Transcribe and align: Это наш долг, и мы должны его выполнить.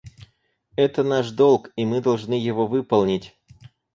Это 0.75 1.03
наш 1.03 1.29
долг, 1.29 1.69
и 1.75 1.85
мы 1.85 2.01
должны 2.01 2.33
его 2.33 2.65
выполнить. 2.65 3.35